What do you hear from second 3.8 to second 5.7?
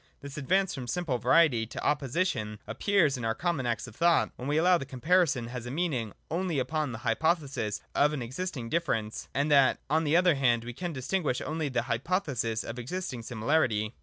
of thought, when we allow that comparison has a